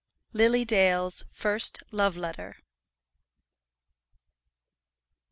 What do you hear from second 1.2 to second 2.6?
FIRST LOVE LETTER.